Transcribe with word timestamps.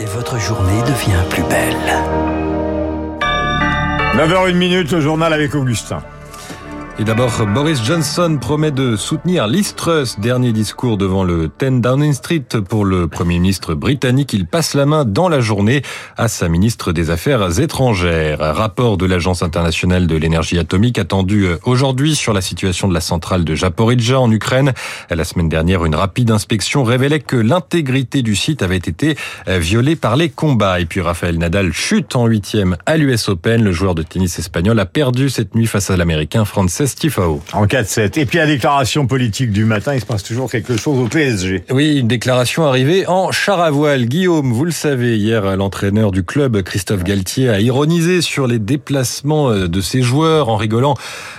et 0.00 0.04
votre 0.04 0.38
journée 0.38 0.80
devient 0.82 1.22
plus 1.30 1.42
belle. 1.44 1.74
9h01 4.14 4.54
minute, 4.54 4.90
le 4.92 5.00
journal 5.00 5.32
avec 5.32 5.54
Augustin. 5.54 6.02
Et 7.00 7.04
d'abord, 7.04 7.46
Boris 7.54 7.80
Johnson 7.84 8.38
promet 8.40 8.72
de 8.72 8.96
soutenir 8.96 9.46
Liz. 9.46 9.72
Dernier 10.18 10.52
discours 10.52 10.98
devant 10.98 11.22
le 11.22 11.48
10 11.48 11.80
Downing 11.80 12.12
Street 12.12 12.44
pour 12.68 12.84
le 12.84 13.06
Premier 13.06 13.38
ministre 13.38 13.74
britannique. 13.74 14.32
Il 14.32 14.46
passe 14.46 14.74
la 14.74 14.84
main 14.84 15.04
dans 15.04 15.28
la 15.28 15.38
journée 15.38 15.82
à 16.16 16.26
sa 16.26 16.48
ministre 16.48 16.90
des 16.90 17.10
Affaires 17.10 17.60
étrangères. 17.60 18.40
Rapport 18.40 18.96
de 18.96 19.06
l'Agence 19.06 19.42
internationale 19.42 20.08
de 20.08 20.16
l'énergie 20.16 20.58
atomique 20.58 20.98
attendu 20.98 21.46
aujourd'hui 21.62 22.16
sur 22.16 22.32
la 22.32 22.40
situation 22.40 22.88
de 22.88 22.94
la 22.94 23.00
centrale 23.00 23.44
de 23.44 23.54
Japorizhzhia 23.54 24.18
en 24.18 24.32
Ukraine. 24.32 24.72
La 25.08 25.22
semaine 25.22 25.48
dernière, 25.48 25.84
une 25.84 25.94
rapide 25.94 26.32
inspection 26.32 26.82
révélait 26.82 27.20
que 27.20 27.36
l'intégrité 27.36 28.22
du 28.22 28.34
site 28.34 28.60
avait 28.60 28.76
été 28.76 29.16
violée 29.46 29.94
par 29.94 30.16
les 30.16 30.30
combats. 30.30 30.80
Et 30.80 30.86
puis 30.86 31.00
Rafael 31.00 31.38
Nadal 31.38 31.72
chute 31.72 32.16
en 32.16 32.26
huitième 32.26 32.76
à 32.86 32.96
l'US 32.96 33.28
Open. 33.28 33.62
Le 33.62 33.70
joueur 33.70 33.94
de 33.94 34.02
tennis 34.02 34.40
espagnol 34.40 34.80
a 34.80 34.86
perdu 34.86 35.30
cette 35.30 35.54
nuit 35.54 35.68
face 35.68 35.90
à 35.90 35.96
l'Américain 35.96 36.44
Frances 36.44 36.87
Stifao. 36.88 37.42
En 37.52 37.66
4-7. 37.66 38.18
Et 38.18 38.26
puis 38.26 38.38
la 38.38 38.46
déclaration 38.46 39.06
politique 39.06 39.52
du 39.52 39.64
matin, 39.64 39.94
il 39.94 40.00
se 40.00 40.06
passe 40.06 40.22
toujours 40.22 40.50
quelque 40.50 40.76
chose 40.76 40.98
au 40.98 41.06
PSG. 41.06 41.64
Oui, 41.70 41.98
une 41.98 42.08
déclaration 42.08 42.64
arrivée 42.64 43.06
en 43.06 43.30
char 43.30 43.60
à 43.60 43.70
voile. 43.70 44.06
Guillaume, 44.06 44.52
vous 44.52 44.64
le 44.64 44.70
savez, 44.70 45.16
hier, 45.16 45.56
l'entraîneur 45.56 46.10
du 46.10 46.24
club, 46.24 46.62
Christophe 46.62 47.04
Galtier, 47.04 47.48
a 47.50 47.60
ironisé 47.60 48.22
sur 48.22 48.46
les 48.46 48.58
déplacements 48.58 49.50
euh, 49.50 49.68
de 49.68 49.80
ses 49.80 50.02
joueurs 50.02 50.48
en 50.48 50.56
rigolant 50.56 50.94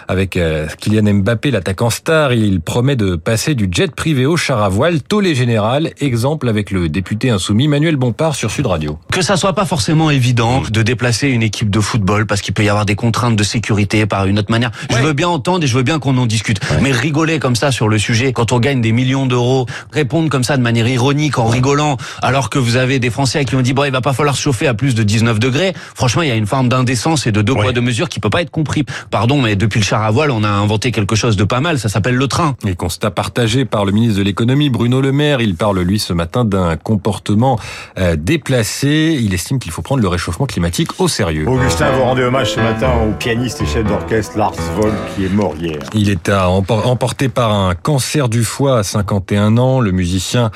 avec 0.08 0.38
euh, 0.38 0.68
Kylian 0.80 1.14
Mbappé, 1.16 1.52
l'attaquant 1.52 1.90
star. 1.90 2.34
Il 2.34 2.62
promet 2.62 2.96
de 2.96 3.16
passer 3.16 3.56
du 3.56 3.68
jet 3.72 3.94
privé 3.94 4.26
au 4.26 4.38
char 4.38 4.64
à 4.64 4.70
voile, 4.70 5.02
tollé 5.02 5.36
général. 5.36 5.92
Exemple 6.00 6.48
avec 6.50 6.72
le 6.72 6.90
député 6.90 7.30
insoumis 7.30 7.68
Manuel 7.68 7.96
Bompard 7.96 8.36
sur 8.36 8.52
Sud 8.52 8.66
Radio. 8.66 8.98
Que 9.12 9.22
ça 9.22 9.38
soit 9.38 9.54
pas 9.54 9.66
forcément 9.66 10.10
évident 10.10 10.64
de 10.70 10.82
déplacer 10.82 11.28
une 11.28 11.44
équipe 11.44 11.70
de 11.70 11.80
football 11.80 12.26
parce 12.26 12.42
qu'il 12.42 12.54
peut 12.54 12.64
y 12.64 12.70
avoir 12.70 12.86
des 12.86 12.96
contraintes 12.96 13.36
de 13.36 13.44
sécurité 13.44 14.06
par 14.06 14.26
une 14.26 14.40
autre 14.40 14.52
manière. 14.52 14.72
Je 14.90 14.98
veux 14.98 15.14
bien 15.14 15.30
et 15.62 15.68
je 15.68 15.76
veux 15.76 15.84
bien 15.84 16.00
qu'on 16.00 16.18
en 16.18 16.26
discute. 16.26 16.60
Mais 16.82 16.92
rigoler 16.92 17.40
comme 17.40 17.56
ça 17.56 17.72
sur 17.72 17.88
le 17.88 17.98
sujet, 17.98 18.34
quand 18.34 18.52
on 18.52 18.60
gagne 18.60 18.82
des 18.82 18.92
millions 18.92 19.26
d'euros, 19.26 19.66
répondre 19.92 20.30
comme 20.30 20.44
ça 20.44 20.58
de 20.58 20.62
manière 20.62 20.88
ironique 20.88 21.40
en 21.40 21.48
rigolant, 21.48 21.98
alors 22.22 22.50
que 22.50 22.60
vous 22.60 22.76
avez 22.76 23.00
des 23.00 23.10
Français 23.10 23.46
qui 23.46 23.56
ont 23.56 23.62
dit 23.62 23.74
bon, 23.74 23.86
il 23.86 23.92
va 23.92 24.02
pas 24.02 24.14
falloir 24.14 24.36
se 24.36 24.42
chauffer 24.42 24.68
à 24.68 24.74
plus 24.74 24.96
de 24.96 25.04
19 25.04 25.40
degrés. 25.40 25.74
Franchement, 25.96 26.22
il 26.22 26.30
y 26.30 26.32
a 26.32 26.36
une 26.36 26.48
forme 26.48 26.70
d'indécence 26.70 27.26
et 27.26 27.32
de 27.32 27.42
deux 27.42 27.54
poids 27.54 27.72
deux 27.72 27.82
mesures 27.82 28.10
qui 28.10 28.20
peut 28.20 28.30
pas 28.30 28.42
être 28.42 28.52
compris. 28.52 28.86
Pardon, 29.12 29.42
mais 29.42 29.56
depuis 29.56 29.80
le 29.80 29.86
char 29.86 30.04
à 30.04 30.12
voile, 30.12 30.32
on 30.32 30.44
a 30.44 30.50
inventé 30.50 30.92
quelque 30.92 31.16
chose 31.16 31.38
de 31.38 31.44
pas 31.44 31.62
mal. 31.62 31.80
Ça 31.80 31.90
s'appelle 31.90 32.16
le 32.16 32.28
train. 32.28 32.56
Et 32.68 32.76
constat 32.76 33.12
partagé 33.12 33.66
par 33.66 33.86
le 33.86 33.92
ministre 33.92 34.18
de 34.20 34.24
l'économie 34.24 34.70
Bruno 34.70 35.02
Le 35.02 35.12
Maire. 35.12 35.42
Il 35.42 35.56
parle 35.56 35.80
lui 35.80 36.00
ce 36.00 36.14
matin 36.14 36.46
d'un 36.46 36.76
comportement 36.76 37.60
euh, 37.98 38.16
déplacé. 38.18 39.18
Il 39.22 39.34
estime 39.34 39.60
qu'il 39.60 39.72
faut 39.72 39.82
prendre 39.82 40.02
le 40.02 40.08
réchauffement 40.08 40.46
climatique 40.46 41.00
au 41.00 41.08
sérieux. 41.08 41.48
Augustin, 41.48 41.92
vous 41.92 42.04
rendez 42.04 42.24
hommage 42.24 42.54
ce 42.54 42.60
matin 42.60 42.92
au 43.08 43.14
pianiste 43.14 43.62
et 43.62 43.66
chef 43.66 43.86
d'orchestre 43.86 44.38
Lars 44.38 44.54
Volk 44.76 44.94
est 45.26 45.30
mort 45.30 45.54
hier. 45.60 45.80
Il 45.94 46.10
est 46.10 46.30
emporté 46.30 47.30
par 47.30 47.54
un 47.54 47.76
cancer 47.76 48.30
du 48.30 48.44
foie 48.44 48.80
à 48.80 48.84
51 48.84 49.58
ans. 49.58 49.80
Le 49.80 49.92
musicien 49.92 50.52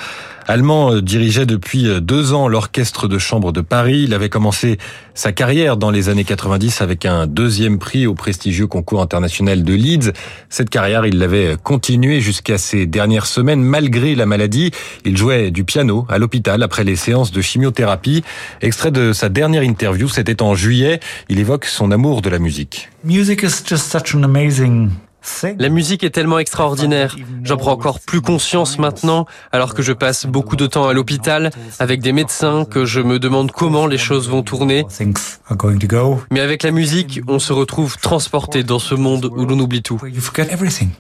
allemand 0.47 0.93
euh, 0.93 1.01
dirigeait 1.01 1.45
depuis 1.45 1.87
euh, 1.87 1.99
deux 1.99 2.33
ans 2.33 2.47
l'orchestre 2.47 3.07
de 3.07 3.17
chambre 3.17 3.51
de 3.51 3.61
Paris. 3.61 4.03
Il 4.03 4.13
avait 4.13 4.29
commencé 4.29 4.77
sa 5.13 5.31
carrière 5.31 5.77
dans 5.77 5.91
les 5.91 6.09
années 6.09 6.23
90 6.23 6.81
avec 6.81 7.05
un 7.05 7.27
deuxième 7.27 7.79
prix 7.79 8.07
au 8.07 8.13
prestigieux 8.13 8.67
concours 8.67 9.01
international 9.01 9.63
de 9.63 9.73
Leeds. 9.73 10.11
Cette 10.49 10.69
carrière, 10.69 11.05
il 11.05 11.19
l'avait 11.19 11.55
continuée 11.61 12.21
jusqu'à 12.21 12.57
ses 12.57 12.85
dernières 12.85 13.25
semaines 13.25 13.61
malgré 13.61 14.15
la 14.15 14.25
maladie. 14.25 14.71
Il 15.05 15.17
jouait 15.17 15.51
du 15.51 15.63
piano 15.63 16.05
à 16.09 16.17
l'hôpital 16.17 16.63
après 16.63 16.83
les 16.83 16.95
séances 16.95 17.31
de 17.31 17.41
chimiothérapie. 17.41 18.23
Extrait 18.61 18.91
de 18.91 19.13
sa 19.13 19.29
dernière 19.29 19.63
interview, 19.63 20.07
c'était 20.07 20.41
en 20.41 20.55
juillet. 20.55 20.99
Il 21.29 21.39
évoque 21.39 21.65
son 21.65 21.91
amour 21.91 22.21
de 22.21 22.29
la 22.29 22.39
musique. 22.39 22.89
Music 23.03 23.43
is 23.43 23.63
just 23.65 23.91
such 23.91 24.15
an 24.15 24.23
amazing 24.23 24.89
la 25.57 25.69
musique 25.69 26.03
est 26.03 26.09
tellement 26.09 26.39
extraordinaire. 26.39 27.15
J'en 27.43 27.57
prends 27.57 27.71
encore 27.71 27.99
plus 27.99 28.21
conscience 28.21 28.79
maintenant, 28.79 29.25
alors 29.51 29.73
que 29.73 29.81
je 29.81 29.93
passe 29.93 30.25
beaucoup 30.25 30.55
de 30.55 30.67
temps 30.67 30.87
à 30.87 30.93
l'hôpital 30.93 31.51
avec 31.79 32.01
des 32.01 32.11
médecins, 32.11 32.65
que 32.65 32.85
je 32.85 32.99
me 32.99 33.19
demande 33.19 33.51
comment 33.51 33.87
les 33.87 33.97
choses 33.97 34.29
vont 34.29 34.43
tourner. 34.43 34.85
Mais 36.31 36.39
avec 36.39 36.63
la 36.63 36.71
musique, 36.71 37.21
on 37.27 37.39
se 37.39 37.53
retrouve 37.53 37.97
transporté 37.97 38.63
dans 38.63 38.79
ce 38.79 38.95
monde 38.95 39.25
où 39.25 39.45
l'on 39.45 39.59
oublie 39.59 39.81
tout. 39.81 39.99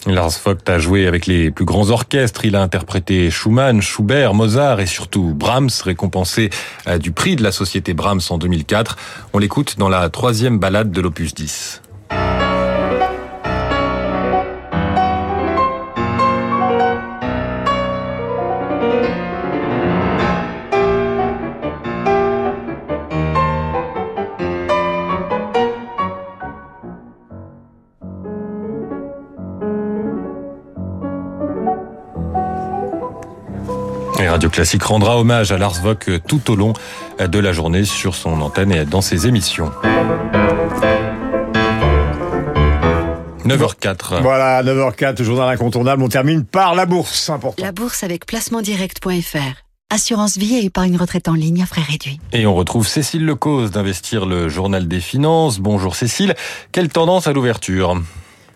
Lars 0.05 0.31
Vogt 0.43 0.69
a 0.69 0.79
joué 0.79 1.07
avec 1.07 1.25
les 1.25 1.51
plus 1.51 1.65
grands 1.65 1.89
orchestres. 1.89 2.45
Il 2.45 2.55
a 2.55 2.61
interprété 2.61 3.29
Schumann, 3.29 3.81
Schubert, 3.81 4.33
Mozart 4.33 4.79
et 4.79 4.85
surtout 4.85 5.33
Brahms, 5.33 5.69
récompensé 5.83 6.49
euh, 6.87 6.97
du 6.97 7.11
prix 7.11 7.35
de 7.35 7.43
la 7.43 7.51
société 7.51 7.93
Brahms 7.93 8.21
en 8.29 8.37
2004. 8.37 8.97
On 9.33 9.39
l'écoute 9.39 9.77
dans 9.77 9.89
la 9.89 10.09
troisième 10.09 10.59
balade 10.59 10.91
de 10.91 11.01
l'opus 11.01 11.33
10. 11.33 11.81
Et 34.19 34.27
Radio 34.27 34.49
Classique 34.49 34.83
rendra 34.83 35.17
hommage 35.17 35.51
à 35.51 35.57
Lars 35.57 35.81
Vogt 35.81 36.19
tout 36.27 36.51
au 36.51 36.55
long 36.55 36.73
de 37.19 37.39
la 37.39 37.51
journée 37.51 37.83
sur 37.83 38.15
son 38.15 38.41
antenne 38.41 38.71
et 38.71 38.85
dans 38.85 39.01
ses 39.01 39.27
émissions. 39.27 39.71
9h04. 43.45 44.21
Voilà, 44.21 44.63
9h04, 44.63 45.21
journal 45.23 45.49
incontournable. 45.49 46.03
On 46.03 46.09
termine 46.09 46.45
par 46.45 46.75
la 46.75 46.85
bourse. 46.85 47.29
Important. 47.29 47.61
La 47.63 47.71
bourse 47.71 48.03
avec 48.03 48.25
placementdirect.fr. 48.25 49.63
Assurance 49.89 50.37
vie 50.37 50.55
et 50.55 50.65
épargne 50.65 50.97
retraite 50.97 51.27
en 51.27 51.33
ligne 51.33 51.61
à 51.61 51.65
frais 51.65 51.83
réduits. 51.87 52.19
Et 52.31 52.47
on 52.47 52.55
retrouve 52.55 52.87
Cécile 52.87 53.25
Lecause 53.25 53.71
d'Investir 53.71 54.25
le 54.25 54.49
Journal 54.49 54.87
des 54.87 55.01
Finances. 55.01 55.59
Bonjour 55.59 55.95
Cécile. 55.95 56.35
Quelle 56.71 56.89
tendance 56.89 57.27
à 57.27 57.33
l'ouverture? 57.33 58.01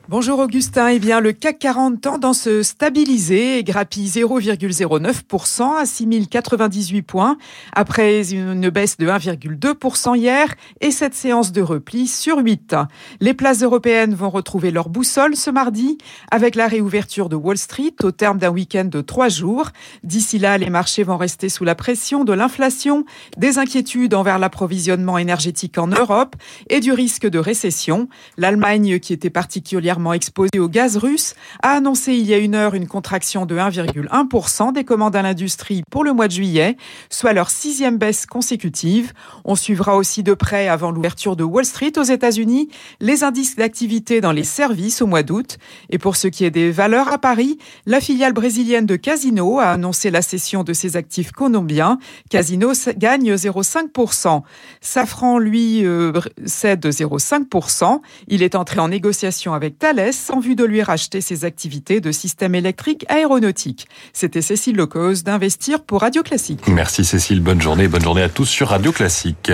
Bonjour 0.09 0.39
Augustin, 0.39 0.87
eh 0.87 0.99
bien 0.99 1.19
le 1.19 1.33
CAC 1.33 1.59
40 1.59 1.99
tend 1.99 2.17
à 2.19 2.33
se 2.33 2.63
stabiliser 2.63 3.57
et 3.57 3.63
grappille 3.65 4.07
0,09% 4.07 5.75
à 5.75 5.85
6098 5.85 7.01
points 7.01 7.37
après 7.73 8.31
une 8.31 8.69
baisse 8.69 8.95
de 8.95 9.05
1,2% 9.05 10.17
hier 10.17 10.55
et 10.79 10.91
cette 10.91 11.13
séance 11.13 11.51
de 11.51 11.61
repli 11.61 12.07
sur 12.07 12.37
8. 12.37 12.73
Les 13.19 13.33
places 13.33 13.63
européennes 13.63 14.13
vont 14.13 14.29
retrouver 14.29 14.71
leur 14.71 14.87
boussole 14.87 15.35
ce 15.35 15.49
mardi 15.49 15.97
avec 16.31 16.55
la 16.55 16.67
réouverture 16.67 17.27
de 17.27 17.35
Wall 17.35 17.57
Street 17.57 17.95
au 18.01 18.11
terme 18.11 18.37
d'un 18.37 18.51
week-end 18.51 18.85
de 18.85 19.01
trois 19.01 19.27
jours. 19.27 19.71
D'ici 20.05 20.39
là, 20.39 20.57
les 20.57 20.69
marchés 20.69 21.03
vont 21.03 21.17
rester 21.17 21.49
sous 21.49 21.65
la 21.65 21.75
pression 21.75 22.23
de 22.23 22.31
l'inflation, 22.31 23.03
des 23.35 23.57
inquiétudes 23.57 24.13
envers 24.13 24.39
l'approvisionnement 24.39 25.17
énergétique 25.17 25.77
en 25.77 25.87
Europe 25.87 26.37
et 26.69 26.79
du 26.79 26.93
risque 26.93 27.27
de 27.27 27.39
récession. 27.39 28.07
L'Allemagne, 28.37 28.99
qui 28.99 29.11
était 29.11 29.29
particulièrement 29.29 29.96
exposé 30.13 30.59
au 30.59 30.67
gaz 30.69 30.97
russe, 30.97 31.33
a 31.61 31.71
annoncé 31.71 32.13
il 32.13 32.25
y 32.25 32.33
a 32.33 32.37
une 32.37 32.55
heure 32.55 32.75
une 32.75 32.87
contraction 32.87 33.45
de 33.45 33.55
1,1% 33.55 34.73
des 34.73 34.83
commandes 34.83 35.15
à 35.15 35.21
l'industrie 35.21 35.83
pour 35.89 36.03
le 36.03 36.13
mois 36.13 36.27
de 36.27 36.33
juillet, 36.33 36.77
soit 37.09 37.33
leur 37.33 37.49
sixième 37.49 37.97
baisse 37.97 38.25
consécutive. 38.25 39.13
On 39.45 39.55
suivra 39.55 39.95
aussi 39.95 40.23
de 40.23 40.33
près, 40.33 40.67
avant 40.67 40.91
l'ouverture 40.91 41.35
de 41.35 41.43
Wall 41.43 41.65
Street 41.65 41.93
aux 41.97 42.03
États-Unis, 42.03 42.69
les 42.99 43.23
indices 43.23 43.55
d'activité 43.55 44.21
dans 44.21 44.31
les 44.31 44.43
services 44.43 45.01
au 45.01 45.07
mois 45.07 45.23
d'août. 45.23 45.57
Et 45.89 45.97
pour 45.97 46.15
ce 46.15 46.27
qui 46.27 46.45
est 46.45 46.51
des 46.51 46.71
valeurs 46.71 47.11
à 47.11 47.17
Paris, 47.17 47.57
la 47.85 47.99
filiale 47.99 48.33
brésilienne 48.33 48.85
de 48.85 48.95
Casino 48.95 49.59
a 49.59 49.71
annoncé 49.71 50.11
la 50.11 50.21
cession 50.21 50.63
de 50.63 50.73
ses 50.73 50.97
actifs 50.97 51.31
colombiens. 51.31 51.97
Casino 52.29 52.73
gagne 52.97 53.33
0,5%. 53.33 54.41
Safran, 54.81 55.39
lui, 55.39 55.85
euh, 55.85 56.11
cède 56.45 56.85
0,5%. 56.85 58.01
Il 58.27 58.43
est 58.43 58.55
entré 58.55 58.79
en 58.79 58.89
négociation 58.89 59.53
avec 59.53 59.79
Thales 59.87 60.11
en 60.33 60.39
vue 60.41 60.55
de 60.55 60.65
lui 60.65 60.81
racheter 60.81 61.21
ses 61.21 61.45
activités 61.45 62.01
de 62.01 62.11
système 62.11 62.55
électrique 62.55 63.05
aéronautique. 63.07 63.87
C'était 64.11 64.41
Cécile 64.41 64.75
Locose 64.75 65.23
d'Investir 65.23 65.81
pour 65.81 66.01
Radio 66.01 66.23
Classique. 66.23 66.67
Merci 66.67 67.05
Cécile, 67.05 67.41
bonne 67.41 67.61
journée, 67.61 67.87
bonne 67.87 68.03
journée 68.03 68.23
à 68.23 68.29
tous 68.29 68.45
sur 68.45 68.69
Radio 68.69 68.91
Classique. 68.91 69.51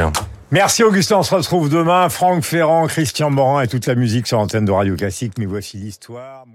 Merci 0.49 0.83
Augustin, 0.83 1.17
on 1.17 1.23
se 1.23 1.35
retrouve 1.35 1.69
demain. 1.69 2.09
Franck 2.09 2.43
Ferrand, 2.43 2.87
Christian 2.87 3.29
Morin 3.29 3.61
et 3.61 3.67
toute 3.67 3.85
la 3.85 3.93
musique 3.93 4.25
sur 4.25 4.37
l'antenne 4.37 4.65
de 4.65 4.71
Radio 4.71 4.95
Classique. 4.95 5.33
Mais 5.37 5.45
voici 5.45 5.77
l'histoire. 5.77 6.45